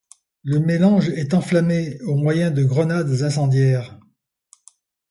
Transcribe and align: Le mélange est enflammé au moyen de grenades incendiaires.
Le 0.43 0.57
mélange 0.59 1.09
est 1.09 1.35
enflammé 1.35 2.01
au 2.07 2.15
moyen 2.15 2.49
de 2.49 2.63
grenades 2.63 3.21
incendiaires. 3.21 3.99